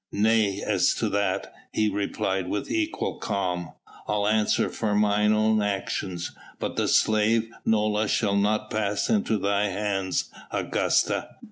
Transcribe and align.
"Nay! 0.11 0.63
as 0.65 0.95
to 0.95 1.09
that," 1.09 1.53
he 1.73 1.87
replied 1.87 2.47
with 2.49 2.71
equal 2.71 3.19
calm, 3.19 3.73
"I'll 4.07 4.27
answer 4.27 4.67
for 4.69 4.95
mine 4.95 5.31
own 5.31 5.61
actions. 5.61 6.31
But 6.57 6.75
the 6.75 6.87
slave 6.87 7.51
Nola 7.67 8.07
shall 8.07 8.35
not 8.35 8.71
pass 8.71 9.11
into 9.11 9.37
thy 9.37 9.67
hands, 9.67 10.31
Augusta! 10.49 11.29